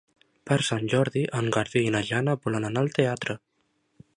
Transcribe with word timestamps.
Per 0.51 0.55
Sant 0.67 0.85
Jordi 0.93 1.21
en 1.41 1.51
Garbí 1.57 1.83
i 1.89 1.91
na 1.97 2.01
Jana 2.09 2.35
volen 2.47 2.67
anar 2.71 2.85
al 2.85 2.91
teatre. 2.99 3.37